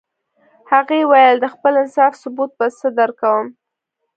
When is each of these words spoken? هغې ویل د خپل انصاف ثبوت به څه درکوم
هغې 0.71 0.99
ویل 1.11 1.37
د 1.41 1.45
خپل 1.53 1.73
انصاف 1.83 2.13
ثبوت 2.21 2.51
به 2.59 2.67
څه 2.79 2.87
درکوم 2.99 3.47